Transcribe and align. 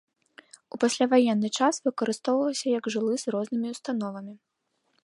У 0.77 0.79
пасляваенны 0.83 1.49
час 1.59 1.79
выкарыстоўваўся 1.89 2.67
як 2.79 2.83
жылы 2.95 3.13
з 3.27 3.37
рознымі 3.37 3.67
установамі. 3.79 4.33